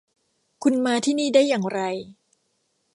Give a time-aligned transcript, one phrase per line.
[0.63, 1.79] คุณมาที่นี่ได้อย่างไร